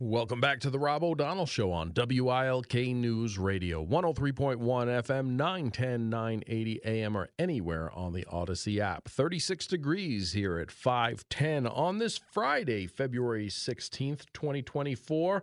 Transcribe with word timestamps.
Welcome 0.00 0.40
back 0.40 0.60
to 0.60 0.70
the 0.70 0.78
Rob 0.78 1.02
O'Donnell 1.02 1.44
Show 1.44 1.72
on 1.72 1.92
WILK 1.92 2.72
News 2.94 3.36
Radio, 3.36 3.84
103.1 3.84 4.56
FM, 4.56 5.30
910, 5.30 6.08
980 6.08 6.80
AM, 6.84 7.16
or 7.16 7.28
anywhere 7.36 7.90
on 7.90 8.12
the 8.12 8.24
Audacy 8.32 8.78
app. 8.78 9.08
36 9.08 9.66
degrees 9.66 10.34
here 10.34 10.58
at 10.58 10.70
510 10.70 11.66
on 11.66 11.98
this 11.98 12.16
Friday, 12.16 12.86
February 12.86 13.48
16th, 13.48 14.26
2024. 14.32 15.42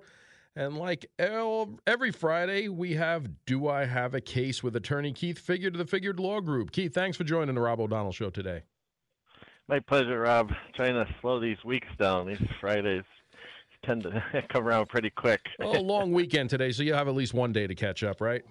And 0.56 0.78
like 0.78 1.06
every 1.19 2.12
Friday, 2.13 2.69
we 2.69 2.94
have 2.94 3.28
Do 3.46 3.67
I 3.67 3.83
Have 3.83 4.13
a 4.13 4.22
Case 4.22 4.63
with 4.63 4.78
attorney 4.78 5.12
Keith 5.12 5.37
Figured 5.37 5.74
to 5.74 5.78
the 5.78 5.85
Figured 5.85 6.17
Law 6.17 6.40
Group. 6.40 6.72
Keith, 6.72 6.94
thanks 6.94 7.17
for 7.17 7.26
joining 7.26 7.56
the 7.56 7.62
Rob 7.62 7.81
O'Donnell 7.81 8.13
Show 8.13 8.29
today. 8.29 8.62
My 9.67 9.81
pleasure, 9.81 10.22
Rob. 10.22 10.49
Trying 10.76 10.94
to 10.94 11.06
slow 11.19 11.42
these 11.42 11.62
weeks 11.65 11.90
down. 11.99 12.28
These 12.28 12.47
Fridays 12.62 13.03
tend 13.86 14.04
to 14.04 14.24
come 14.49 14.67
around 14.67 14.88
pretty 14.88 15.10
quick. 15.10 15.49
well, 15.60 15.78
a 15.78 15.81
long 15.81 16.12
weekend 16.12 16.50
today, 16.50 16.72
so 16.72 16.84
you 16.84 16.94
have 16.94 17.08
at 17.08 17.16
least 17.16 17.34
one 17.34 17.52
day 17.52 17.68
to 17.68 17.76
catch 17.76 18.04
up, 18.04 18.22
right? 18.22 18.44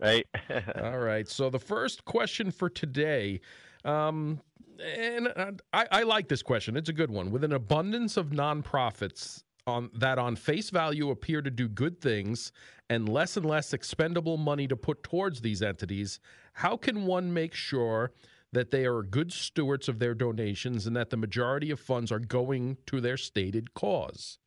Right. 0.00 0.26
All 0.82 0.98
right. 0.98 1.28
So 1.28 1.50
the 1.50 1.58
first 1.58 2.04
question 2.04 2.50
for 2.50 2.70
today, 2.70 3.40
um, 3.84 4.40
and 4.82 5.28
I, 5.74 5.86
I 5.90 6.02
like 6.04 6.28
this 6.28 6.42
question. 6.42 6.76
It's 6.76 6.88
a 6.88 6.94
good 6.94 7.10
one. 7.10 7.30
With 7.30 7.44
an 7.44 7.52
abundance 7.52 8.16
of 8.16 8.28
nonprofits 8.28 9.42
on 9.66 9.90
that 9.94 10.18
on 10.18 10.36
face 10.36 10.70
value 10.70 11.10
appear 11.10 11.42
to 11.42 11.50
do 11.50 11.68
good 11.68 12.00
things 12.00 12.50
and 12.88 13.06
less 13.06 13.36
and 13.36 13.44
less 13.44 13.74
expendable 13.74 14.38
money 14.38 14.66
to 14.66 14.74
put 14.76 15.02
towards 15.02 15.42
these 15.42 15.60
entities, 15.62 16.18
how 16.54 16.78
can 16.78 17.04
one 17.04 17.32
make 17.32 17.54
sure 17.54 18.12
that 18.52 18.70
they 18.70 18.86
are 18.86 19.02
good 19.02 19.32
stewards 19.32 19.86
of 19.88 19.98
their 19.98 20.14
donations 20.14 20.86
and 20.86 20.96
that 20.96 21.10
the 21.10 21.16
majority 21.16 21.70
of 21.70 21.78
funds 21.78 22.10
are 22.10 22.18
going 22.18 22.78
to 22.86 23.02
their 23.02 23.18
stated 23.18 23.74
cause? 23.74 24.38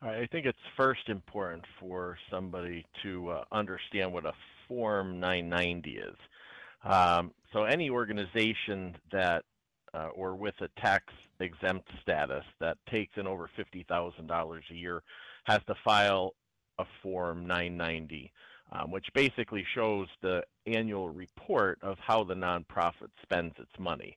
I 0.00 0.28
think 0.30 0.46
it's 0.46 0.58
first 0.76 1.08
important 1.08 1.64
for 1.80 2.16
somebody 2.30 2.86
to 3.02 3.30
uh, 3.30 3.44
understand 3.50 4.12
what 4.12 4.26
a 4.26 4.32
Form 4.68 5.18
990 5.18 5.96
is. 5.96 6.16
Um, 6.84 7.32
so 7.52 7.64
any 7.64 7.90
organization 7.90 8.94
that 9.10 9.44
uh, 9.94 10.08
or 10.14 10.36
with 10.36 10.54
a 10.60 10.68
tax 10.80 11.04
exempt 11.40 11.88
status 12.02 12.44
that 12.60 12.76
takes 12.90 13.16
in 13.16 13.26
over 13.26 13.50
$50,000 13.58 14.60
a 14.70 14.74
year 14.74 15.02
has 15.44 15.60
to 15.66 15.74
file 15.84 16.34
a 16.78 16.84
Form 17.02 17.46
990, 17.46 18.30
um, 18.72 18.90
which 18.90 19.06
basically 19.14 19.64
shows 19.74 20.06
the 20.22 20.42
annual 20.66 21.08
report 21.08 21.78
of 21.82 21.98
how 21.98 22.22
the 22.22 22.34
nonprofit 22.34 23.10
spends 23.22 23.54
its 23.58 23.78
money. 23.78 24.16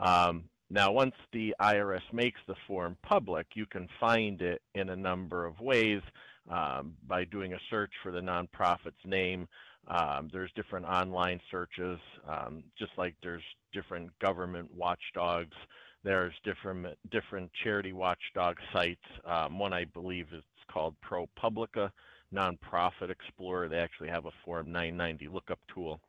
Um, 0.00 0.44
now, 0.70 0.92
once 0.92 1.14
the 1.32 1.54
IRS 1.60 2.02
makes 2.12 2.40
the 2.46 2.54
form 2.66 2.96
public, 3.02 3.46
you 3.54 3.64
can 3.64 3.88
find 3.98 4.42
it 4.42 4.60
in 4.74 4.90
a 4.90 4.96
number 4.96 5.46
of 5.46 5.58
ways 5.60 6.02
um, 6.50 6.94
by 7.06 7.24
doing 7.24 7.54
a 7.54 7.58
search 7.70 7.90
for 8.02 8.12
the 8.12 8.20
nonprofit's 8.20 9.04
name. 9.04 9.48
Um, 9.86 10.28
there's 10.30 10.50
different 10.54 10.84
online 10.84 11.40
searches, 11.50 11.98
um, 12.28 12.62
just 12.78 12.92
like 12.98 13.14
there's 13.22 13.42
different 13.72 14.10
government 14.18 14.68
watchdogs. 14.74 15.56
There's 16.04 16.34
different 16.44 16.86
different 17.10 17.50
charity 17.64 17.94
watchdog 17.94 18.56
sites. 18.72 19.00
Um, 19.24 19.58
one 19.58 19.72
I 19.72 19.84
believe 19.86 20.26
is 20.34 20.44
called 20.70 20.94
ProPublica 21.02 21.90
Nonprofit 22.34 23.10
Explorer. 23.10 23.68
They 23.68 23.78
actually 23.78 24.10
have 24.10 24.26
a 24.26 24.30
Form 24.44 24.70
990 24.70 25.28
lookup 25.28 25.58
tool. 25.74 26.00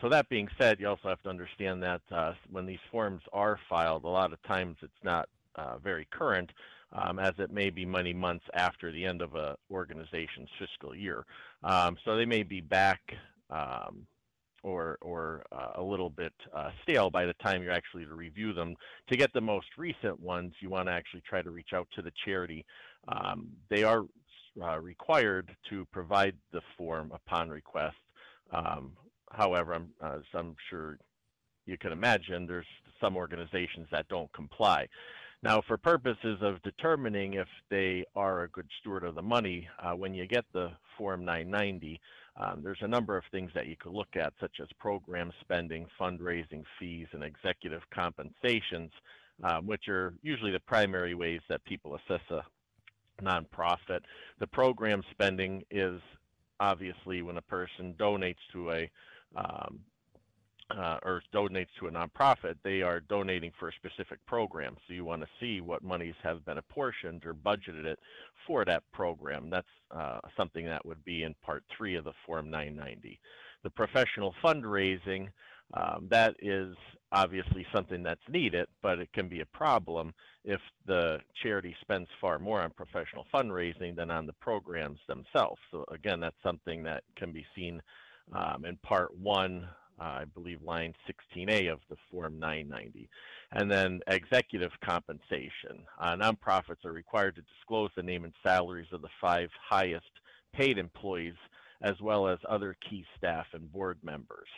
So 0.00 0.08
that 0.08 0.28
being 0.28 0.48
said, 0.58 0.80
you 0.80 0.88
also 0.88 1.08
have 1.08 1.22
to 1.22 1.28
understand 1.28 1.82
that 1.82 2.00
uh, 2.10 2.32
when 2.50 2.66
these 2.66 2.80
forms 2.90 3.22
are 3.32 3.58
filed, 3.68 4.04
a 4.04 4.08
lot 4.08 4.32
of 4.32 4.42
times 4.42 4.76
it's 4.82 4.92
not 5.04 5.28
uh, 5.54 5.78
very 5.78 6.06
current, 6.10 6.50
um, 6.92 7.18
as 7.18 7.34
it 7.38 7.52
may 7.52 7.70
be 7.70 7.84
many 7.84 8.12
months 8.12 8.44
after 8.54 8.90
the 8.90 9.04
end 9.04 9.22
of 9.22 9.34
a 9.34 9.56
organization's 9.70 10.48
fiscal 10.58 10.94
year. 10.94 11.24
Um, 11.62 11.96
so 12.04 12.16
they 12.16 12.26
may 12.26 12.42
be 12.42 12.60
back 12.60 13.00
um, 13.50 14.06
or 14.62 14.98
or 15.00 15.44
uh, 15.52 15.72
a 15.76 15.82
little 15.82 16.10
bit 16.10 16.32
uh, 16.54 16.70
stale 16.82 17.10
by 17.10 17.26
the 17.26 17.34
time 17.34 17.62
you're 17.62 17.72
actually 17.72 18.04
to 18.04 18.14
review 18.14 18.52
them. 18.52 18.74
To 19.08 19.16
get 19.16 19.32
the 19.32 19.40
most 19.40 19.66
recent 19.76 20.18
ones, 20.20 20.54
you 20.60 20.70
want 20.70 20.88
to 20.88 20.92
actually 20.92 21.22
try 21.28 21.42
to 21.42 21.50
reach 21.50 21.72
out 21.74 21.88
to 21.94 22.02
the 22.02 22.12
charity. 22.24 22.64
Um, 23.08 23.48
they 23.68 23.84
are 23.84 24.04
uh, 24.60 24.78
required 24.80 25.54
to 25.70 25.86
provide 25.92 26.36
the 26.52 26.60
form 26.76 27.12
upon 27.12 27.50
request. 27.50 27.96
However, 29.32 29.74
I'm, 29.74 29.90
uh, 30.02 30.16
as 30.16 30.22
I'm 30.34 30.54
sure 30.70 30.98
you 31.66 31.78
can 31.78 31.92
imagine, 31.92 32.46
there's 32.46 32.66
some 33.00 33.16
organizations 33.16 33.88
that 33.90 34.08
don't 34.08 34.32
comply. 34.32 34.88
Now, 35.42 35.60
for 35.66 35.76
purposes 35.76 36.38
of 36.40 36.62
determining 36.62 37.34
if 37.34 37.48
they 37.68 38.04
are 38.14 38.44
a 38.44 38.48
good 38.48 38.68
steward 38.80 39.02
of 39.02 39.16
the 39.16 39.22
money, 39.22 39.68
uh, 39.82 39.92
when 39.92 40.14
you 40.14 40.26
get 40.26 40.44
the 40.52 40.70
Form 40.96 41.24
990, 41.24 42.00
um, 42.36 42.60
there's 42.62 42.78
a 42.82 42.88
number 42.88 43.16
of 43.16 43.24
things 43.32 43.50
that 43.54 43.66
you 43.66 43.76
could 43.76 43.92
look 43.92 44.14
at, 44.14 44.32
such 44.40 44.60
as 44.60 44.68
program 44.78 45.32
spending, 45.40 45.86
fundraising 46.00 46.62
fees, 46.78 47.08
and 47.12 47.24
executive 47.24 47.82
compensations, 47.92 48.92
um, 49.42 49.66
which 49.66 49.88
are 49.88 50.14
usually 50.22 50.52
the 50.52 50.60
primary 50.60 51.14
ways 51.14 51.40
that 51.48 51.64
people 51.64 51.96
assess 51.96 52.22
a 52.30 52.42
nonprofit. 53.20 54.00
The 54.38 54.46
program 54.46 55.02
spending 55.10 55.64
is 55.70 56.00
obviously 56.60 57.22
when 57.22 57.36
a 57.36 57.42
person 57.42 57.94
donates 57.98 58.36
to 58.52 58.70
a 58.70 58.90
um, 59.36 59.80
uh, 60.78 60.98
or 61.02 61.22
donates 61.34 61.68
to 61.78 61.86
a 61.86 61.90
nonprofit, 61.90 62.54
they 62.62 62.82
are 62.82 63.00
donating 63.00 63.52
for 63.58 63.68
a 63.68 63.72
specific 63.72 64.24
program. 64.26 64.76
So 64.86 64.94
you 64.94 65.04
want 65.04 65.22
to 65.22 65.28
see 65.40 65.60
what 65.60 65.82
monies 65.82 66.14
have 66.22 66.44
been 66.44 66.58
apportioned 66.58 67.24
or 67.26 67.34
budgeted 67.34 67.84
it 67.84 67.98
for 68.46 68.64
that 68.64 68.82
program. 68.92 69.50
That's 69.50 69.66
uh, 69.90 70.20
something 70.36 70.64
that 70.66 70.84
would 70.86 71.04
be 71.04 71.24
in 71.24 71.34
Part 71.44 71.64
3 71.76 71.96
of 71.96 72.04
the 72.04 72.12
Form 72.26 72.50
990. 72.50 73.18
The 73.62 73.70
professional 73.70 74.34
fundraising, 74.42 75.28
um, 75.74 76.08
that 76.10 76.34
is 76.40 76.74
obviously 77.12 77.66
something 77.72 78.02
that's 78.02 78.20
needed, 78.28 78.66
but 78.82 78.98
it 78.98 79.12
can 79.12 79.28
be 79.28 79.40
a 79.40 79.46
problem 79.46 80.14
if 80.44 80.60
the 80.86 81.18
charity 81.42 81.76
spends 81.80 82.08
far 82.20 82.38
more 82.38 82.60
on 82.60 82.70
professional 82.70 83.26
fundraising 83.32 83.94
than 83.94 84.10
on 84.10 84.26
the 84.26 84.32
programs 84.34 84.98
themselves. 85.06 85.60
So 85.70 85.84
again, 85.92 86.20
that's 86.20 86.36
something 86.42 86.82
that 86.84 87.04
can 87.16 87.32
be 87.32 87.44
seen 87.54 87.82
um, 88.32 88.64
in 88.64 88.76
part 88.78 89.16
one, 89.16 89.68
uh, 90.00 90.04
I 90.04 90.24
believe 90.24 90.62
line 90.62 90.94
16A 91.08 91.72
of 91.72 91.80
the 91.88 91.96
Form 92.10 92.38
990. 92.38 93.08
And 93.52 93.70
then 93.70 94.00
executive 94.06 94.72
compensation. 94.84 95.84
Uh, 96.00 96.16
nonprofits 96.16 96.84
are 96.84 96.92
required 96.92 97.36
to 97.36 97.42
disclose 97.42 97.90
the 97.94 98.02
name 98.02 98.24
and 98.24 98.32
salaries 98.42 98.88
of 98.92 99.02
the 99.02 99.08
five 99.20 99.50
highest 99.68 100.10
paid 100.54 100.78
employees 100.78 101.34
as 101.82 102.00
well 102.00 102.28
as 102.28 102.38
other 102.48 102.76
key 102.88 103.04
staff 103.16 103.46
and 103.52 103.72
board 103.72 103.98
members. 104.02 104.48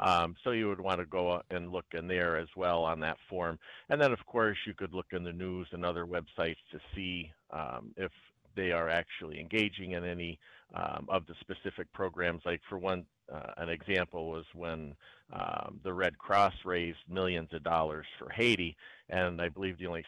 Um, 0.00 0.34
so 0.42 0.52
you 0.52 0.68
would 0.68 0.80
want 0.80 1.00
to 1.00 1.06
go 1.06 1.42
and 1.50 1.70
look 1.70 1.84
in 1.92 2.08
there 2.08 2.38
as 2.38 2.48
well 2.56 2.84
on 2.84 3.00
that 3.00 3.18
form. 3.28 3.58
And 3.90 4.00
then, 4.00 4.12
of 4.12 4.24
course, 4.26 4.56
you 4.66 4.72
could 4.74 4.94
look 4.94 5.12
in 5.12 5.22
the 5.22 5.32
news 5.32 5.68
and 5.72 5.84
other 5.84 6.06
websites 6.06 6.56
to 6.72 6.80
see 6.94 7.30
um, 7.50 7.92
if 7.96 8.10
they 8.56 8.72
are 8.72 8.88
actually 8.88 9.40
engaging 9.40 9.92
in 9.92 10.04
any 10.04 10.38
um, 10.74 11.06
of 11.08 11.26
the 11.26 11.34
specific 11.40 11.92
programs. 11.92 12.42
Like 12.44 12.60
for 12.68 12.78
one, 12.78 13.04
uh, 13.32 13.52
an 13.56 13.68
example 13.68 14.30
was 14.30 14.44
when 14.54 14.94
um, 15.32 15.80
the 15.84 15.92
Red 15.92 16.18
Cross 16.18 16.54
raised 16.64 16.98
millions 17.08 17.48
of 17.52 17.62
dollars 17.62 18.06
for 18.18 18.30
Haiti, 18.30 18.76
and 19.08 19.40
I 19.40 19.48
believe 19.48 19.78
they 19.78 19.86
only 19.86 20.04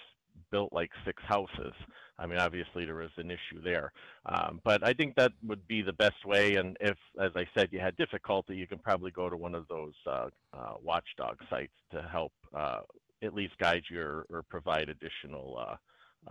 built 0.51 0.73
like 0.73 0.91
six 1.05 1.23
houses. 1.27 1.73
I 2.19 2.27
mean, 2.27 2.39
obviously 2.39 2.85
there 2.85 2.95
was 2.97 3.11
an 3.17 3.31
issue 3.31 3.63
there, 3.63 3.93
um, 4.27 4.61
but 4.65 4.85
I 4.85 4.93
think 4.93 5.15
that 5.17 5.33
would 5.45 5.67
be 5.67 5.83
the 5.83 5.93
best 5.93 6.25
way. 6.25 6.57
And 6.57 6.77
if, 6.81 6.97
as 7.21 7.33
I 7.35 7.47
said, 7.55 7.69
you 7.73 7.81
had 7.81 7.97
difficulty, 7.97 8.55
you 8.55 8.67
can 8.67 8.79
probably 8.79 9.11
go 9.11 9.29
to 9.29 9.37
one 9.37 9.55
of 9.55 9.67
those 9.69 9.95
uh, 10.07 10.29
uh, 10.53 10.75
watchdog 10.83 11.39
sites 11.51 11.73
to 11.91 12.03
help 12.03 12.33
uh, 12.55 12.81
at 13.23 13.35
least 13.35 13.59
guide 13.59 13.83
you 13.91 14.01
or, 14.01 14.27
or 14.31 14.43
provide 14.49 14.89
additional 14.89 15.59
uh, 15.59 15.77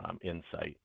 um, 0.04 0.20
insight. 0.24 0.78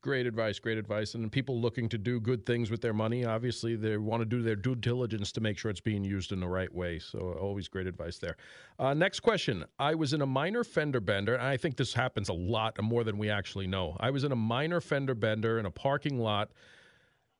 Great 0.00 0.26
advice, 0.26 0.58
great 0.58 0.78
advice. 0.78 1.14
And 1.14 1.30
people 1.30 1.60
looking 1.60 1.86
to 1.90 1.98
do 1.98 2.18
good 2.18 2.46
things 2.46 2.70
with 2.70 2.80
their 2.80 2.94
money, 2.94 3.26
obviously, 3.26 3.76
they 3.76 3.98
want 3.98 4.22
to 4.22 4.24
do 4.24 4.40
their 4.40 4.56
due 4.56 4.74
diligence 4.74 5.32
to 5.32 5.42
make 5.42 5.58
sure 5.58 5.70
it's 5.70 5.82
being 5.82 6.02
used 6.02 6.32
in 6.32 6.40
the 6.40 6.48
right 6.48 6.72
way. 6.74 6.98
So, 6.98 7.36
always 7.38 7.68
great 7.68 7.86
advice 7.86 8.16
there. 8.16 8.36
Uh, 8.78 8.94
next 8.94 9.20
question. 9.20 9.66
I 9.78 9.94
was 9.94 10.14
in 10.14 10.22
a 10.22 10.26
minor 10.26 10.64
fender 10.64 11.00
bender, 11.00 11.34
and 11.34 11.46
I 11.46 11.58
think 11.58 11.76
this 11.76 11.92
happens 11.92 12.30
a 12.30 12.32
lot 12.32 12.82
more 12.82 13.04
than 13.04 13.18
we 13.18 13.28
actually 13.28 13.66
know. 13.66 13.98
I 14.00 14.10
was 14.10 14.24
in 14.24 14.32
a 14.32 14.36
minor 14.36 14.80
fender 14.80 15.14
bender 15.14 15.58
in 15.58 15.66
a 15.66 15.70
parking 15.70 16.18
lot. 16.18 16.52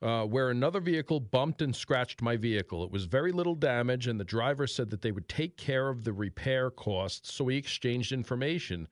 Uh, 0.02 0.26
where 0.26 0.50
another 0.50 0.78
vehicle 0.78 1.18
bumped 1.18 1.62
and 1.62 1.74
scratched 1.74 2.20
my 2.20 2.36
vehicle. 2.36 2.84
It 2.84 2.90
was 2.90 3.06
very 3.06 3.32
little 3.32 3.54
damage, 3.54 4.08
and 4.08 4.20
the 4.20 4.24
driver 4.24 4.66
said 4.66 4.90
that 4.90 5.00
they 5.00 5.10
would 5.10 5.26
take 5.26 5.56
care 5.56 5.88
of 5.88 6.04
the 6.04 6.12
repair 6.12 6.70
costs, 6.70 7.32
so 7.32 7.44
we 7.44 7.56
exchanged 7.56 8.12
information 8.12 8.88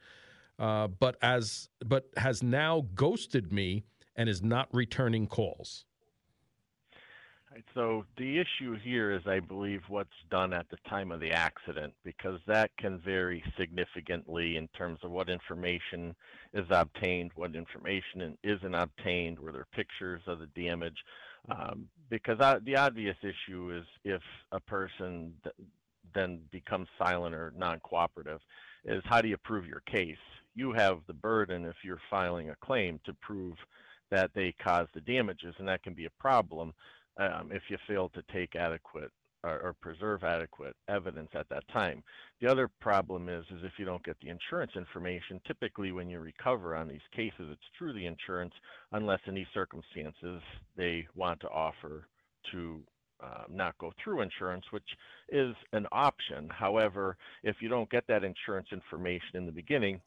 uh, 0.59 0.89
but 0.89 1.17
as 1.23 1.69
but 1.85 2.09
has 2.17 2.43
now 2.43 2.87
ghosted 2.95 3.53
me 3.53 3.85
and 4.17 4.29
is 4.29 4.43
not 4.43 4.69
returning 4.73 5.27
calls. 5.27 5.85
So 7.73 8.05
the 8.17 8.41
issue 8.41 8.77
here 8.83 9.13
is, 9.13 9.23
I 9.27 9.39
believe, 9.39 9.83
what's 9.89 10.11
done 10.29 10.53
at 10.53 10.69
the 10.71 10.77
time 10.89 11.13
of 11.13 11.21
the 11.21 11.31
accident, 11.31 11.95
because 12.05 12.41
that 12.47 12.71
can 12.79 12.99
vary 12.99 13.45
significantly 13.57 14.57
in 14.57 14.67
terms 14.69 14.99
of 15.05 15.13
what 15.13 15.29
information 15.29 16.17
is 16.53 16.67
obtained, 16.71 17.31
what 17.37 17.55
information 17.55 18.37
isn't 18.43 18.75
obtained, 18.75 19.39
were 19.39 19.53
there 19.53 19.67
pictures 19.73 20.23
of 20.27 20.41
the 20.41 20.49
damage. 20.49 20.97
Um, 21.49 21.89
because 22.11 22.41
I, 22.41 22.59
the 22.59 22.77
obvious 22.77 23.17
issue 23.23 23.77
is 23.77 23.85
if 24.05 24.23
a 24.51 24.59
person 24.59 25.35
then 26.15 26.41
becomes 26.51 26.89
silent 26.99 27.35
or 27.35 27.53
non-cooperative, 27.57 28.41
is 28.85 29.03
how 29.07 29.21
do 29.21 29.29
you 29.29 29.37
prove 29.39 29.67
your 29.67 29.81
case? 29.81 30.17
You 30.55 30.73
have 30.73 31.01
the 31.07 31.15
burden 31.15 31.65
if 31.65 31.77
you're 31.85 32.01
filing 32.11 32.51
a 32.51 32.57
claim 32.65 33.01
to 33.05 33.15
prove 33.15 33.55
that 34.11 34.31
they 34.35 34.55
caused 34.63 34.91
the 34.95 35.01
damages, 35.01 35.55
and 35.59 35.69
that 35.69 35.83
can 35.83 35.95
be 35.95 36.05
a 36.05 36.21
problem 36.21 36.73
um, 37.17 37.51
if 37.53 37.63
you 37.69 37.77
fail 37.87 38.09
to 38.11 38.23
take 38.33 38.55
adequate 38.55 39.11
or, 39.43 39.61
or, 39.61 39.75
preserve 39.81 40.25
adequate 40.25 40.75
evidence 40.89 41.29
at 41.35 41.49
that 41.51 41.67
time. 41.69 42.03
The 42.41 42.51
other 42.51 42.69
problem 42.81 43.29
is, 43.29 43.45
is 43.51 43.63
if 43.63 43.73
you 43.79 43.85
don't 43.85 44.03
get 44.03 44.17
the 44.21 44.31
insurance 44.31 44.73
information, 44.75 45.41
typically 45.47 45.93
when 45.93 46.09
you 46.09 46.19
recover 46.19 46.75
on 46.75 46.89
these 46.89 47.07
cases, 47.15 47.49
it's 47.51 47.61
through 47.77 47.93
the 47.93 48.07
insurance, 48.07 48.55
unless 48.93 49.21
in 49.27 49.35
these 49.35 49.47
circumstances 49.53 50.41
they 50.77 51.07
want 51.15 51.41
to 51.41 51.49
offer 51.51 52.07
to 52.53 52.83
uh, 53.23 53.45
not 53.51 53.77
go 53.79 53.93
through 54.03 54.21
insurance, 54.21 54.65
which 54.71 54.97
is 55.31 55.55
an 55.73 55.87
option. 55.93 56.49
However, 56.51 57.17
if 57.43 57.57
you 57.61 57.69
don't 57.69 57.91
get 57.91 58.07
that 58.09 58.25
insurance 58.25 58.69
information 58.73 59.37
in 59.37 59.47
the 59.47 59.53
beginning, 59.53 60.01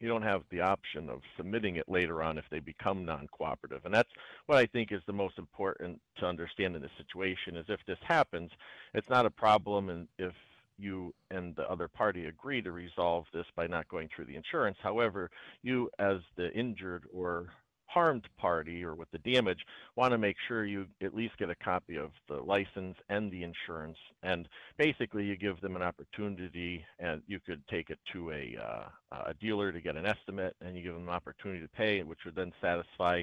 you 0.00 0.08
don't 0.08 0.22
have 0.22 0.42
the 0.50 0.60
option 0.60 1.08
of 1.08 1.20
submitting 1.36 1.76
it 1.76 1.88
later 1.88 2.22
on 2.22 2.36
if 2.36 2.44
they 2.50 2.58
become 2.58 3.04
non-cooperative. 3.04 3.84
And 3.84 3.94
that's 3.94 4.10
what 4.46 4.58
I 4.58 4.66
think 4.66 4.90
is 4.90 5.00
the 5.06 5.12
most 5.12 5.38
important 5.38 6.00
to 6.18 6.26
understand 6.26 6.74
in 6.74 6.82
this 6.82 6.90
situation 6.98 7.56
is 7.56 7.66
if 7.68 7.80
this 7.86 7.98
happens, 8.02 8.50
it's 8.94 9.08
not 9.08 9.26
a 9.26 9.30
problem 9.30 9.90
and 9.90 10.08
if 10.18 10.32
you 10.76 11.14
and 11.30 11.54
the 11.54 11.70
other 11.70 11.86
party 11.86 12.26
agree 12.26 12.60
to 12.62 12.72
resolve 12.72 13.26
this 13.32 13.46
by 13.54 13.68
not 13.68 13.88
going 13.88 14.08
through 14.14 14.24
the 14.24 14.34
insurance. 14.34 14.76
However, 14.82 15.30
you 15.62 15.88
as 16.00 16.18
the 16.36 16.52
injured 16.52 17.04
or 17.12 17.50
harmed 17.92 18.26
party 18.38 18.84
or 18.84 18.94
with 18.94 19.10
the 19.10 19.18
damage 19.18 19.58
want 19.96 20.12
to 20.12 20.18
make 20.18 20.36
sure 20.48 20.64
you 20.64 20.86
at 21.02 21.14
least 21.14 21.36
get 21.38 21.50
a 21.50 21.54
copy 21.56 21.96
of 21.96 22.10
the 22.28 22.36
license 22.36 22.96
and 23.08 23.30
the 23.30 23.42
insurance. 23.42 23.98
And 24.22 24.48
basically 24.78 25.24
you 25.24 25.36
give 25.36 25.60
them 25.60 25.76
an 25.76 25.82
opportunity 25.82 26.84
and 26.98 27.22
you 27.26 27.38
could 27.44 27.62
take 27.68 27.90
it 27.90 27.98
to 28.12 28.30
a, 28.30 28.56
uh, 28.62 29.22
a 29.26 29.34
dealer 29.34 29.72
to 29.72 29.80
get 29.80 29.96
an 29.96 30.06
estimate 30.06 30.56
and 30.60 30.76
you 30.76 30.82
give 30.82 30.94
them 30.94 31.08
an 31.08 31.14
opportunity 31.14 31.60
to 31.60 31.68
pay 31.68 32.02
which 32.02 32.20
would 32.24 32.34
then 32.34 32.52
satisfy 32.60 33.22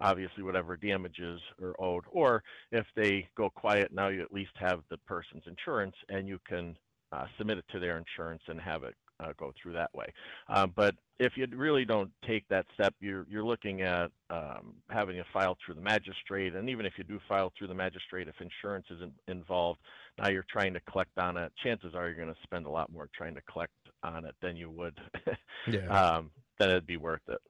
obviously 0.00 0.42
whatever 0.42 0.76
damages 0.76 1.40
are 1.62 1.74
owed. 1.80 2.04
Or 2.10 2.42
if 2.72 2.86
they 2.96 3.28
go 3.36 3.50
quiet 3.50 3.92
now 3.92 4.08
you 4.08 4.22
at 4.22 4.32
least 4.32 4.52
have 4.54 4.80
the 4.90 4.98
person's 4.98 5.44
insurance 5.46 5.94
and 6.08 6.28
you 6.28 6.38
can 6.48 6.76
uh, 7.12 7.24
submit 7.38 7.58
it 7.58 7.64
to 7.72 7.78
their 7.78 7.96
insurance 7.98 8.42
and 8.48 8.60
have 8.60 8.82
it 8.82 8.94
uh, 9.20 9.32
go 9.38 9.52
through 9.60 9.72
that 9.72 9.92
way. 9.94 10.06
Uh, 10.48 10.66
but 10.66 10.94
if 11.18 11.32
you 11.36 11.46
really 11.52 11.84
don't 11.84 12.10
take 12.26 12.46
that 12.48 12.66
step, 12.74 12.94
you're 13.00 13.26
you're 13.28 13.44
looking 13.44 13.82
at 13.82 14.10
um, 14.30 14.74
having 14.90 15.20
a 15.20 15.24
file 15.32 15.56
through 15.64 15.74
the 15.74 15.80
magistrate, 15.80 16.54
and 16.54 16.68
even 16.68 16.86
if 16.86 16.92
you 16.96 17.04
do 17.04 17.18
file 17.28 17.52
through 17.56 17.68
the 17.68 17.74
magistrate, 17.74 18.28
if 18.28 18.34
insurance 18.40 18.86
isn't 18.90 19.12
involved, 19.26 19.80
now 20.18 20.28
you're 20.28 20.46
trying 20.50 20.72
to 20.74 20.80
collect 20.80 21.16
on 21.18 21.36
it. 21.36 21.52
Chances 21.62 21.94
are 21.94 22.06
you're 22.06 22.16
going 22.16 22.32
to 22.32 22.40
spend 22.42 22.66
a 22.66 22.70
lot 22.70 22.92
more 22.92 23.08
trying 23.16 23.34
to 23.34 23.42
collect 23.50 23.72
on 24.02 24.24
it 24.24 24.34
than 24.40 24.56
you 24.56 24.70
would. 24.70 24.98
yeah. 25.66 25.86
um, 25.88 26.30
then 26.58 26.70
it'd 26.70 26.86
be 26.86 26.96
worth 26.96 27.22
it 27.28 27.40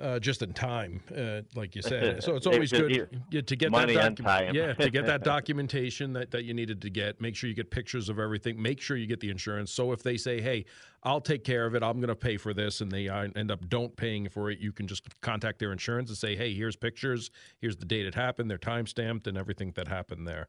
uh, 0.00 0.18
just 0.18 0.42
in 0.42 0.52
time, 0.52 1.00
uh, 1.16 1.42
like 1.54 1.76
you 1.76 1.82
said. 1.82 2.22
So 2.22 2.34
it's 2.34 2.46
always 2.46 2.72
good 2.72 3.46
to 3.46 3.56
get 3.56 3.70
money 3.70 3.94
that 3.94 4.14
docu- 4.14 4.24
time. 4.24 4.54
yeah, 4.54 4.72
to 4.74 4.90
get 4.90 5.06
that 5.06 5.22
documentation 5.24 6.12
that, 6.14 6.30
that 6.32 6.44
you 6.44 6.54
needed 6.54 6.82
to 6.82 6.90
get. 6.90 7.20
Make 7.20 7.36
sure 7.36 7.48
you 7.48 7.54
get 7.54 7.70
pictures 7.70 8.08
of 8.08 8.18
everything. 8.18 8.60
Make 8.60 8.80
sure 8.80 8.96
you 8.96 9.06
get 9.06 9.20
the 9.20 9.30
insurance. 9.30 9.70
So 9.70 9.92
if 9.92 10.02
they 10.02 10.16
say, 10.16 10.40
"Hey, 10.40 10.64
I'll 11.04 11.20
take 11.20 11.44
care 11.44 11.66
of 11.66 11.74
it. 11.74 11.82
I'm 11.82 11.98
going 11.98 12.08
to 12.08 12.16
pay 12.16 12.36
for 12.36 12.52
this," 12.52 12.80
and 12.80 12.90
they 12.90 13.08
uh, 13.08 13.28
end 13.36 13.50
up 13.50 13.68
don't 13.68 13.94
paying 13.96 14.28
for 14.28 14.50
it, 14.50 14.58
you 14.58 14.72
can 14.72 14.86
just 14.86 15.04
contact 15.20 15.58
their 15.58 15.72
insurance 15.72 16.10
and 16.10 16.18
say, 16.18 16.34
"Hey, 16.34 16.52
here's 16.54 16.76
pictures. 16.76 17.30
Here's 17.60 17.76
the 17.76 17.86
date 17.86 18.06
it 18.06 18.14
happened. 18.14 18.50
They're 18.50 18.58
time 18.58 18.86
stamped 18.86 19.26
and 19.26 19.38
everything 19.38 19.72
that 19.76 19.88
happened 19.88 20.26
there." 20.26 20.48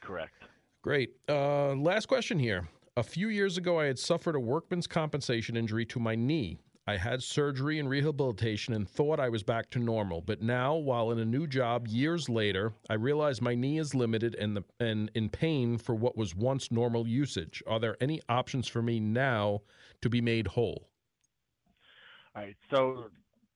Correct. 0.00 0.32
Great. 0.82 1.10
Uh, 1.28 1.74
last 1.74 2.06
question 2.06 2.38
here. 2.38 2.68
A 2.96 3.02
few 3.02 3.28
years 3.28 3.56
ago, 3.56 3.78
I 3.80 3.86
had 3.86 3.98
suffered 3.98 4.34
a 4.34 4.40
workman's 4.40 4.86
compensation 4.86 5.56
injury 5.56 5.86
to 5.86 6.00
my 6.00 6.14
knee. 6.14 6.58
I 6.92 6.98
had 6.98 7.22
surgery 7.22 7.78
and 7.78 7.88
rehabilitation 7.88 8.74
and 8.74 8.86
thought 8.86 9.18
I 9.18 9.30
was 9.30 9.42
back 9.42 9.70
to 9.70 9.78
normal. 9.78 10.20
But 10.20 10.42
now, 10.42 10.74
while 10.74 11.10
in 11.10 11.18
a 11.18 11.24
new 11.24 11.46
job 11.46 11.88
years 11.88 12.28
later, 12.28 12.74
I 12.90 12.94
realize 12.94 13.40
my 13.40 13.54
knee 13.54 13.78
is 13.78 13.94
limited 13.94 14.34
and, 14.34 14.54
the, 14.54 14.64
and 14.78 15.10
in 15.14 15.30
pain 15.30 15.78
for 15.78 15.94
what 15.94 16.18
was 16.18 16.36
once 16.36 16.70
normal 16.70 17.08
usage. 17.08 17.62
Are 17.66 17.80
there 17.80 17.96
any 18.02 18.20
options 18.28 18.68
for 18.68 18.82
me 18.82 19.00
now 19.00 19.62
to 20.02 20.10
be 20.10 20.20
made 20.20 20.48
whole? 20.48 20.90
All 22.36 22.42
right. 22.42 22.56
So, 22.70 23.04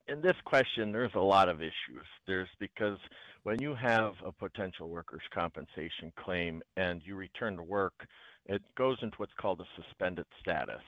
in 0.09 0.23
this 0.23 0.37
question, 0.47 0.91
there's 0.91 1.15
a 1.15 1.21
lot 1.21 1.50
of 1.50 1.61
issues. 1.61 2.06
There's 2.27 2.49
because 2.59 2.97
when 3.46 3.62
you 3.62 3.76
have 3.76 4.14
a 4.25 4.32
potential 4.32 4.88
workers' 4.88 5.22
compensation 5.32 6.12
claim 6.16 6.60
and 6.76 7.00
you 7.04 7.14
return 7.14 7.56
to 7.56 7.62
work, 7.62 8.08
it 8.46 8.60
goes 8.76 8.98
into 9.02 9.16
what's 9.19 9.32
called 9.40 9.60
a 9.60 9.81
suspended 9.81 10.26
status. 10.40 10.82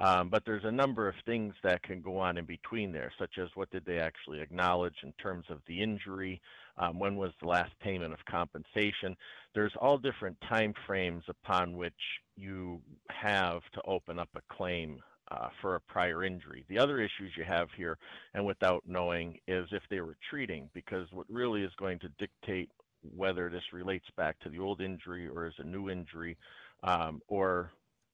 Um, 0.00 0.28
but 0.28 0.44
there's 0.46 0.62
a 0.62 0.70
number 0.70 1.08
of 1.08 1.16
things 1.26 1.54
that 1.64 1.82
can 1.82 2.00
go 2.00 2.16
on 2.18 2.38
in 2.38 2.44
between 2.44 2.92
there, 2.92 3.12
such 3.18 3.36
as 3.42 3.48
what 3.56 3.68
did 3.72 3.84
they 3.84 3.98
actually 3.98 4.40
acknowledge 4.40 4.94
in 5.02 5.12
terms 5.20 5.46
of 5.50 5.58
the 5.66 5.82
injury, 5.82 6.40
um, 6.78 7.00
when 7.00 7.16
was 7.16 7.32
the 7.40 7.48
last 7.48 7.72
payment 7.80 8.12
of 8.12 8.20
compensation. 8.30 9.16
There's 9.52 9.74
all 9.80 9.98
different 9.98 10.36
time 10.48 10.72
frames 10.86 11.24
upon 11.28 11.76
which 11.76 11.94
you 12.36 12.80
have 13.08 13.62
to 13.72 13.82
open 13.88 14.20
up 14.20 14.28
a 14.36 14.54
claim 14.54 15.00
uh, 15.30 15.48
for 15.60 15.76
a 15.76 15.80
prior 15.80 16.24
injury. 16.24 16.64
The 16.68 16.78
other 16.78 17.00
issues 17.00 17.32
you 17.36 17.44
have 17.44 17.68
here, 17.76 17.98
and 18.34 18.44
without 18.44 18.82
knowing, 18.86 19.38
is 19.46 19.66
if 19.72 19.82
they 19.90 20.00
were 20.00 20.16
treating, 20.30 20.68
because 20.74 21.06
what 21.12 21.26
really 21.28 21.62
is 21.62 21.72
going 21.78 21.98
to 22.00 22.08
dictate 22.18 22.70
whether 23.14 23.50
this 23.50 23.72
relates 23.72 24.06
back 24.16 24.38
to 24.40 24.48
the 24.48 24.58
old 24.58 24.80
injury 24.80 25.28
or 25.28 25.46
is 25.46 25.54
a 25.58 25.64
new 25.64 25.90
injury, 25.90 26.36
um, 26.82 27.20
or 27.28 27.70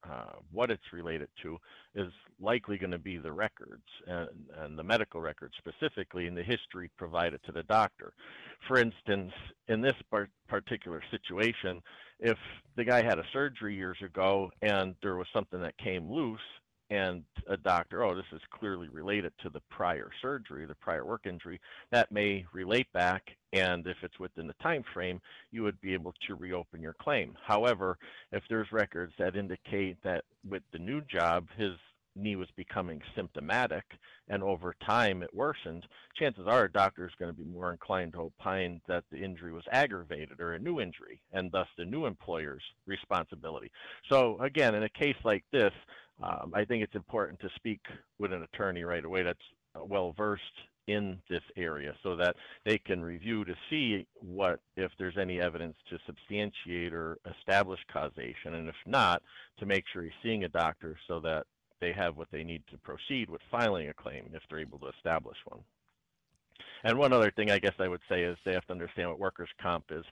uh, 0.08 0.32
what 0.50 0.70
it's 0.70 0.92
related 0.92 1.28
to 1.42 1.58
is 1.94 2.10
likely 2.40 2.78
going 2.78 2.90
to 2.90 2.98
be 2.98 3.18
the 3.18 3.30
records 3.30 3.84
and, 4.06 4.28
and, 4.58 4.78
the 4.78 4.82
medical 4.82 5.20
records 5.20 5.52
specifically 5.58 6.26
in 6.26 6.34
the 6.34 6.42
history 6.42 6.90
provided 6.96 7.38
to 7.44 7.52
the 7.52 7.62
doctor. 7.64 8.14
For 8.66 8.78
instance, 8.78 9.32
in 9.68 9.82
this 9.82 9.94
part 10.10 10.30
particular 10.48 11.02
situation, 11.10 11.82
if 12.18 12.38
the 12.76 12.84
guy 12.84 13.02
had 13.02 13.18
a 13.18 13.24
surgery 13.32 13.74
years 13.74 13.98
ago 14.02 14.50
and 14.62 14.94
there 15.02 15.16
was 15.16 15.26
something 15.34 15.60
that 15.60 15.76
came 15.76 16.10
loose 16.10 16.40
and 16.90 17.22
a 17.46 17.56
doctor, 17.56 18.02
oh, 18.04 18.14
this 18.14 18.24
is 18.32 18.40
clearly 18.50 18.88
related 18.88 19.32
to 19.42 19.48
the 19.48 19.62
prior 19.70 20.10
surgery, 20.20 20.66
the 20.66 20.74
prior 20.74 21.04
work 21.04 21.22
injury, 21.24 21.60
that 21.90 22.10
may 22.10 22.44
relate 22.52 22.92
back, 22.92 23.30
and 23.52 23.86
if 23.86 23.96
it's 24.02 24.18
within 24.18 24.46
the 24.46 24.54
time 24.54 24.84
frame, 24.92 25.20
you 25.52 25.62
would 25.62 25.80
be 25.80 25.94
able 25.94 26.14
to 26.26 26.34
reopen 26.34 26.82
your 26.82 26.96
claim. 27.00 27.36
However, 27.44 27.96
if 28.32 28.42
there's 28.48 28.72
records 28.72 29.12
that 29.18 29.36
indicate 29.36 29.96
that 30.02 30.24
with 30.48 30.62
the 30.72 30.78
new 30.78 31.00
job, 31.02 31.46
his 31.56 31.72
knee 32.16 32.36
was 32.36 32.48
becoming 32.56 33.00
symptomatic 33.14 33.84
and 34.28 34.42
over 34.42 34.74
time 34.84 35.22
it 35.22 35.32
worsened, 35.32 35.86
chances 36.18 36.46
are 36.46 36.64
a 36.64 36.72
doctor 36.72 37.06
is 37.06 37.14
going 37.18 37.30
to 37.30 37.36
be 37.36 37.44
more 37.44 37.70
inclined 37.70 38.12
to 38.12 38.20
opine 38.20 38.80
that 38.88 39.04
the 39.10 39.18
injury 39.18 39.52
was 39.52 39.64
aggravated 39.70 40.40
or 40.40 40.54
a 40.54 40.58
new 40.58 40.80
injury 40.80 41.20
and 41.32 41.50
thus 41.52 41.68
the 41.76 41.84
new 41.84 42.06
employer's 42.06 42.62
responsibility. 42.86 43.70
So 44.08 44.38
again, 44.40 44.74
in 44.74 44.82
a 44.82 44.88
case 44.88 45.16
like 45.24 45.44
this, 45.52 45.72
um, 46.22 46.52
I 46.54 46.64
think 46.64 46.82
it's 46.82 46.94
important 46.94 47.40
to 47.40 47.48
speak 47.56 47.80
with 48.18 48.32
an 48.32 48.42
attorney 48.42 48.84
right 48.84 49.04
away 49.04 49.22
that's 49.22 49.38
uh, 49.74 49.84
well 49.84 50.14
versed 50.16 50.42
in 50.86 51.18
this 51.28 51.42
area 51.56 51.94
so 52.02 52.16
that 52.16 52.34
they 52.64 52.78
can 52.78 53.02
review 53.02 53.44
to 53.44 53.54
see 53.68 54.06
what 54.14 54.60
if 54.76 54.90
there's 54.98 55.16
any 55.18 55.40
evidence 55.40 55.76
to 55.88 55.98
substantiate 56.06 56.92
or 56.92 57.18
establish 57.38 57.78
causation 57.92 58.54
and 58.54 58.68
if 58.68 58.74
not 58.86 59.22
to 59.58 59.66
make 59.66 59.84
sure 59.92 60.02
he's 60.02 60.12
seeing 60.22 60.44
a 60.44 60.48
doctor 60.48 60.96
so 61.06 61.20
that 61.20 61.46
they 61.80 61.92
have 61.92 62.16
what 62.16 62.28
they 62.32 62.42
need 62.42 62.62
to 62.70 62.78
proceed 62.78 63.30
with 63.30 63.40
filing 63.50 63.88
a 63.88 63.94
claim 63.94 64.30
if 64.34 64.42
they're 64.48 64.58
able 64.58 64.78
to 64.78 64.88
establish 64.88 65.36
one. 65.46 65.60
And 66.84 66.98
one 66.98 67.12
other 67.12 67.30
thing 67.30 67.50
I 67.50 67.58
guess 67.58 67.74
I 67.78 67.88
would 67.88 68.00
say 68.08 68.22
is 68.22 68.36
they 68.44 68.52
have 68.52 68.66
to 68.66 68.72
understand 68.72 69.10
what 69.10 69.18
workers' 69.18 69.48
comp 69.60 69.84
is. 69.90 70.04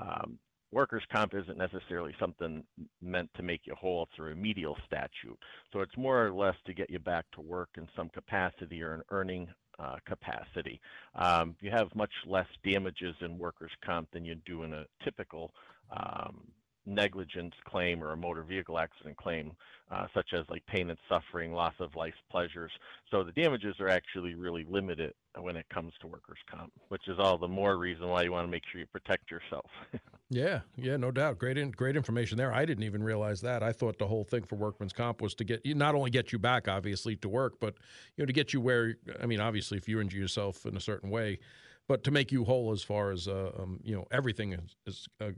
Um, 0.00 0.38
workers' 0.72 1.04
comp 1.12 1.34
isn't 1.34 1.58
necessarily 1.58 2.14
something 2.18 2.64
meant 3.00 3.30
to 3.34 3.42
make 3.42 3.66
you 3.66 3.74
whole. 3.74 4.04
It's 4.04 4.18
a 4.18 4.22
remedial 4.22 4.76
statute. 4.86 5.38
So 5.72 5.80
it's 5.80 5.96
more 5.96 6.26
or 6.26 6.32
less 6.32 6.56
to 6.66 6.74
get 6.74 6.90
you 6.90 6.98
back 6.98 7.26
to 7.32 7.40
work 7.40 7.68
in 7.76 7.86
some 7.94 8.08
capacity 8.08 8.82
or 8.82 8.94
an 8.94 9.02
earning 9.10 9.48
uh, 9.78 9.96
capacity. 10.06 10.80
Um, 11.14 11.56
you 11.60 11.70
have 11.70 11.94
much 11.94 12.12
less 12.26 12.46
damages 12.64 13.14
in 13.20 13.38
workers' 13.38 13.70
comp 13.84 14.10
than 14.12 14.24
you 14.24 14.34
do 14.46 14.62
in 14.64 14.72
a 14.72 14.86
typical 15.04 15.52
um, 15.90 16.42
negligence 16.84 17.54
claim 17.64 18.02
or 18.02 18.12
a 18.12 18.16
motor 18.16 18.42
vehicle 18.42 18.78
accident 18.78 19.16
claim, 19.16 19.52
uh, 19.90 20.06
such 20.14 20.32
as 20.32 20.44
like 20.48 20.64
pain 20.66 20.90
and 20.90 20.98
suffering, 21.08 21.52
loss 21.52 21.74
of 21.80 21.94
life's 21.94 22.16
pleasures. 22.30 22.72
So 23.10 23.22
the 23.22 23.32
damages 23.32 23.76
are 23.78 23.88
actually 23.88 24.34
really 24.34 24.66
limited 24.68 25.14
when 25.38 25.56
it 25.56 25.66
comes 25.72 25.92
to 26.00 26.06
workers' 26.06 26.38
comp, 26.50 26.72
which 26.88 27.08
is 27.08 27.18
all 27.18 27.38
the 27.38 27.48
more 27.48 27.76
reason 27.76 28.08
why 28.08 28.22
you 28.22 28.32
want 28.32 28.46
to 28.46 28.50
make 28.50 28.64
sure 28.70 28.80
you 28.80 28.86
protect 28.86 29.30
yourself. 29.30 29.70
yeah, 30.32 30.60
yeah, 30.76 30.96
no 30.96 31.10
doubt. 31.10 31.38
Great, 31.38 31.58
in, 31.58 31.70
great 31.70 31.94
information 31.94 32.38
there. 32.38 32.52
I 32.52 32.64
didn't 32.64 32.84
even 32.84 33.02
realize 33.02 33.42
that. 33.42 33.62
I 33.62 33.70
thought 33.72 33.98
the 33.98 34.06
whole 34.06 34.24
thing 34.24 34.44
for 34.44 34.56
workman's 34.56 34.94
comp 34.94 35.20
was 35.20 35.34
to 35.34 35.44
get 35.44 35.64
you 35.64 35.74
not 35.74 35.94
only 35.94 36.10
get 36.10 36.32
you 36.32 36.38
back, 36.38 36.68
obviously, 36.68 37.16
to 37.16 37.28
work, 37.28 37.60
but 37.60 37.74
you 38.16 38.22
know 38.22 38.26
to 38.26 38.32
get 38.32 38.54
you 38.54 38.60
where. 38.60 38.96
I 39.20 39.26
mean, 39.26 39.40
obviously, 39.40 39.76
if 39.76 39.88
you 39.88 40.00
injure 40.00 40.18
yourself 40.18 40.64
in 40.64 40.74
a 40.74 40.80
certain 40.80 41.10
way, 41.10 41.38
but 41.86 42.02
to 42.04 42.10
make 42.10 42.32
you 42.32 42.44
whole 42.44 42.72
as 42.72 42.82
far 42.82 43.10
as 43.10 43.28
uh, 43.28 43.52
um, 43.58 43.78
you 43.84 43.94
know 43.94 44.06
everything 44.10 44.54
is, 44.54 44.76
is 44.86 45.08
uh, 45.20 45.30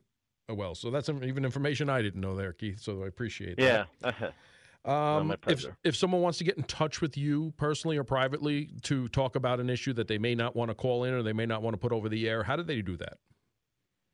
uh, 0.48 0.54
well. 0.54 0.76
So 0.76 0.90
that's 0.90 1.08
even 1.08 1.44
information 1.44 1.90
I 1.90 2.00
didn't 2.00 2.20
know 2.20 2.36
there, 2.36 2.52
Keith. 2.52 2.80
So 2.80 3.02
I 3.02 3.08
appreciate 3.08 3.56
that. 3.56 3.88
Yeah. 4.02 4.30
Um, 4.84 5.34
if 5.46 5.64
if 5.82 5.96
someone 5.96 6.20
wants 6.20 6.36
to 6.36 6.44
get 6.44 6.58
in 6.58 6.62
touch 6.64 7.00
with 7.00 7.16
you 7.16 7.54
personally 7.56 7.96
or 7.96 8.04
privately 8.04 8.68
to 8.82 9.08
talk 9.08 9.34
about 9.34 9.58
an 9.58 9.70
issue 9.70 9.94
that 9.94 10.08
they 10.08 10.18
may 10.18 10.34
not 10.34 10.54
want 10.54 10.70
to 10.70 10.74
call 10.74 11.04
in 11.04 11.14
or 11.14 11.22
they 11.22 11.32
may 11.32 11.46
not 11.46 11.62
want 11.62 11.72
to 11.72 11.78
put 11.78 11.90
over 11.90 12.10
the 12.10 12.28
air, 12.28 12.42
how 12.42 12.54
do 12.54 12.62
they 12.62 12.82
do 12.82 12.94
that? 12.98 13.16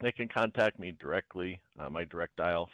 They 0.00 0.12
can 0.12 0.28
contact 0.28 0.78
me 0.78 0.94
directly. 0.98 1.60
Uh, 1.78 1.90
my 1.90 2.04
direct 2.04 2.36
dial 2.36 2.70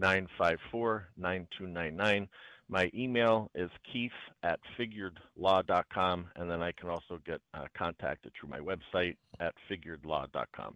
570-954-9299. 0.00 2.28
My 2.70 2.90
email 2.94 3.50
is 3.54 3.70
keith 3.90 4.12
at 4.42 4.60
figuredlaw.com, 4.78 6.26
and 6.36 6.50
then 6.50 6.62
I 6.62 6.72
can 6.72 6.90
also 6.90 7.18
get 7.24 7.40
uh, 7.54 7.64
contacted 7.76 8.32
through 8.38 8.50
my 8.50 8.60
website 8.60 9.16
at 9.40 9.54
figuredlaw.com. 9.70 10.74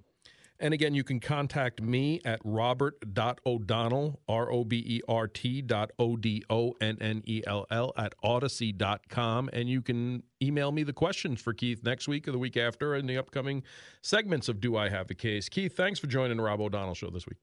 And 0.63 0.73
again, 0.73 0.95
you 0.95 1.03
can 1.03 1.19
contact 1.19 1.83
me 1.83 2.21
at 2.25 2.41
robert.o'donnell, 2.45 4.21
R 4.29 4.53
O 4.53 4.65
B 4.65 4.77
E 4.87 5.01
R 5.09 5.27
T 5.27 5.61
dot 5.61 5.91
O 5.99 6.17
D 6.17 6.45
O 6.49 6.73
N 6.81 6.97
N 7.01 7.23
E 7.27 7.43
L 7.49 7.67
L, 7.73 7.93
at 7.97 8.15
audacy.com. 8.25 9.51
And 9.53 9.69
you 9.69 9.83
can 9.83 10.23
email 10.41 10.71
me 10.71 10.85
the 10.85 10.93
questions 10.93 11.43
for 11.43 11.53
Keith 11.53 11.83
next 11.83 12.07
week 12.07 12.29
or 12.29 12.33
the 12.33 12.39
week 12.39 12.57
after 12.57 12.95
in 12.95 13.07
the 13.07 13.19
upcoming 13.19 13.65
segments 14.03 14.49
of 14.49 14.61
Do 14.61 14.77
I 14.77 14.89
Have 14.89 15.11
a 15.11 15.15
Case? 15.15 15.49
Keith, 15.49 15.77
thanks 15.77 15.99
for 15.99 16.07
joining 16.07 16.37
the 16.37 16.45
Rob 16.45 16.61
O'Donnell 16.61 16.95
Show 16.95 17.11
this 17.11 17.27
week. 17.27 17.39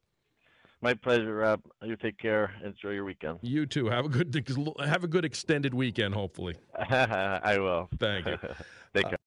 My 0.82 0.94
pleasure, 0.94 1.36
Rob. 1.36 1.62
You 1.84 1.98
take 1.98 2.18
care. 2.18 2.54
Enjoy 2.64 2.92
your 2.92 3.04
weekend. 3.04 3.40
You 3.42 3.66
too. 3.66 3.90
Have 3.90 4.06
a 4.06 4.10
good 4.10 4.34
have 4.80 5.04
a 5.04 5.10
good 5.10 5.26
extended 5.26 5.74
weekend. 5.74 6.14
Hopefully. 6.14 6.56
I 6.74 7.58
will. 7.60 7.90
Thank 8.00 8.28
you. 8.28 8.38
take 8.96 9.10
care. 9.10 9.18